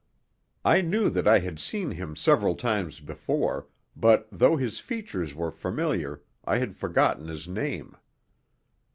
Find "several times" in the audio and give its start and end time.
2.15-2.99